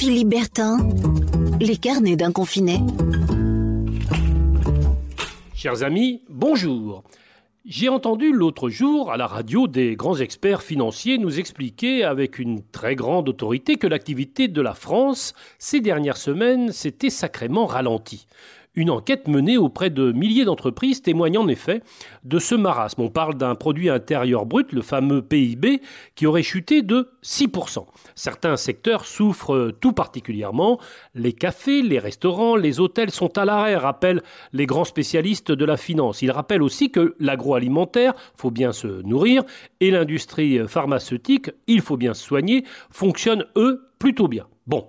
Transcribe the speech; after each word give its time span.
Philippe 0.00 0.28
Bertin, 0.28 0.78
les 1.60 1.76
carnets 1.76 2.16
d'un 2.16 2.32
confiné. 2.32 2.78
Chers 5.54 5.82
amis, 5.82 6.22
bonjour. 6.30 7.04
J'ai 7.66 7.90
entendu 7.90 8.32
l'autre 8.32 8.70
jour 8.70 9.12
à 9.12 9.18
la 9.18 9.26
radio 9.26 9.66
des 9.66 9.96
grands 9.96 10.16
experts 10.16 10.62
financiers 10.62 11.18
nous 11.18 11.38
expliquer 11.38 12.02
avec 12.02 12.38
une 12.38 12.62
très 12.62 12.96
grande 12.96 13.28
autorité 13.28 13.76
que 13.76 13.86
l'activité 13.86 14.48
de 14.48 14.62
la 14.62 14.72
France 14.72 15.34
ces 15.58 15.82
dernières 15.82 16.16
semaines 16.16 16.72
s'était 16.72 17.10
sacrément 17.10 17.66
ralentie. 17.66 18.26
Une 18.76 18.90
enquête 18.90 19.26
menée 19.26 19.58
auprès 19.58 19.90
de 19.90 20.12
milliers 20.12 20.44
d'entreprises 20.44 21.02
témoigne 21.02 21.38
en 21.38 21.48
effet 21.48 21.82
de 22.22 22.38
ce 22.38 22.54
marasme. 22.54 23.02
On 23.02 23.08
parle 23.08 23.34
d'un 23.34 23.56
produit 23.56 23.90
intérieur 23.90 24.46
brut, 24.46 24.70
le 24.72 24.80
fameux 24.80 25.22
PIB, 25.22 25.82
qui 26.14 26.26
aurait 26.26 26.44
chuté 26.44 26.82
de 26.82 27.08
6%. 27.24 27.84
Certains 28.14 28.56
secteurs 28.56 29.06
souffrent 29.06 29.72
tout 29.80 29.92
particulièrement. 29.92 30.78
Les 31.16 31.32
cafés, 31.32 31.82
les 31.82 31.98
restaurants, 31.98 32.54
les 32.54 32.78
hôtels 32.78 33.10
sont 33.10 33.36
à 33.38 33.44
l'arrêt, 33.44 33.74
rappellent 33.74 34.22
les 34.52 34.66
grands 34.66 34.84
spécialistes 34.84 35.50
de 35.50 35.64
la 35.64 35.76
finance. 35.76 36.22
Ils 36.22 36.30
rappellent 36.30 36.62
aussi 36.62 36.92
que 36.92 37.16
l'agroalimentaire, 37.18 38.14
faut 38.36 38.52
bien 38.52 38.70
se 38.70 39.02
nourrir, 39.02 39.42
et 39.80 39.90
l'industrie 39.90 40.60
pharmaceutique, 40.68 41.50
il 41.66 41.80
faut 41.80 41.96
bien 41.96 42.14
se 42.14 42.24
soigner, 42.24 42.64
fonctionnent 42.90 43.46
eux 43.56 43.90
plutôt 43.98 44.28
bien. 44.28 44.46
Bon. 44.68 44.86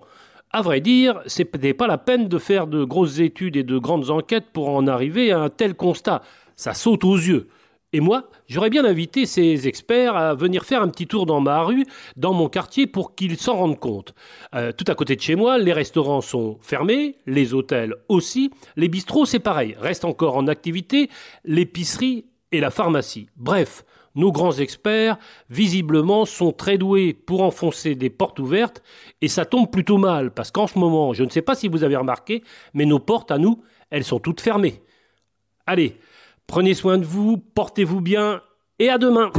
À 0.54 0.62
vrai 0.62 0.82
dire, 0.82 1.22
ce 1.28 1.44
n'est 1.62 1.74
pas 1.74 1.88
la 1.88 1.98
peine 1.98 2.28
de 2.28 2.38
faire 2.38 2.68
de 2.68 2.84
grosses 2.84 3.20
études 3.20 3.56
et 3.56 3.64
de 3.64 3.78
grandes 3.78 4.10
enquêtes 4.10 4.48
pour 4.52 4.70
en 4.70 4.86
arriver 4.86 5.32
à 5.32 5.40
un 5.40 5.50
tel 5.50 5.76
constat. 5.76 6.22
Ça 6.58 6.74
saute 6.74 7.06
aux 7.06 7.16
yeux. 7.16 7.48
Et 7.94 8.00
moi, 8.00 8.30
j'aurais 8.48 8.70
bien 8.70 8.86
invité 8.86 9.26
ces 9.26 9.68
experts 9.68 10.16
à 10.16 10.34
venir 10.34 10.64
faire 10.64 10.82
un 10.82 10.88
petit 10.88 11.08
tour 11.08 11.26
dans 11.26 11.42
ma 11.42 11.62
rue, 11.62 11.86
dans 12.16 12.34
mon 12.34 12.48
quartier, 12.48 12.88
pour 12.88 13.16
qu'ils 13.16 13.38
s'en 13.38 13.56
rendent 13.56 13.80
compte. 13.80 14.14
Euh, 14.56 14.72
tout 14.72 14.86
à 14.88 14.96
côté 14.96 15.16
de 15.16 15.22
chez 15.22 15.36
moi, 15.36 15.58
les 15.58 15.74
restaurants 15.74 16.22
sont 16.22 16.58
fermés, 16.62 17.18
les 17.26 17.54
hôtels 17.54 17.96
aussi, 18.08 18.52
les 18.78 18.88
bistrots 18.88 19.26
c'est 19.26 19.40
pareil, 19.40 19.76
restent 19.80 20.06
encore 20.06 20.38
en 20.38 20.48
activité, 20.48 21.10
l'épicerie 21.44 22.26
et 22.54 22.62
la 22.62 22.72
pharmacie. 22.72 23.28
Bref, 23.36 23.84
nos 24.16 24.32
grands 24.32 24.58
experts, 24.58 25.18
visiblement, 25.50 26.26
sont 26.26 26.52
très 26.52 26.78
doués 26.78 27.14
pour 27.14 27.42
enfoncer 27.44 27.96
des 27.96 28.10
portes 28.10 28.40
ouvertes, 28.40 28.82
et 29.22 29.28
ça 29.28 29.46
tombe 29.46 29.70
plutôt 29.70 29.98
mal, 29.98 30.32
parce 30.32 30.52
qu'en 30.52 30.68
ce 30.68 30.78
moment, 30.78 31.14
je 31.14 31.24
ne 31.24 31.30
sais 31.30 31.42
pas 31.42 31.56
si 31.56 31.68
vous 31.68 31.84
avez 31.84 31.96
remarqué, 31.96 32.44
mais 32.74 32.86
nos 32.86 33.00
portes 33.00 33.32
à 33.32 33.38
nous, 33.38 33.64
elles 33.90 34.04
sont 34.04 34.20
toutes 34.20 34.42
fermées. 34.42 34.82
Allez, 35.66 35.98
prenez 36.48 36.74
soin 36.74 36.98
de 36.98 37.06
vous, 37.06 37.38
portez-vous 37.38 38.02
bien, 38.02 38.42
et 38.80 38.90
à 38.90 38.98
demain 38.98 39.32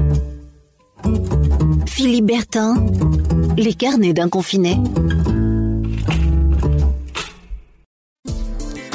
Philippe 1.86 2.26
Bertin, 2.26 2.74
les 3.56 3.74
carnets 3.74 4.12
d'un 4.12 4.28
confiné. 4.28 4.76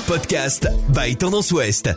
Podcast 0.08 0.68
by 0.90 1.16
Tendance 1.16 1.52
Ouest. 1.52 1.90